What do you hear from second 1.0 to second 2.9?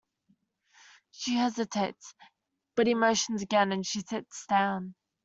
She hesitates, but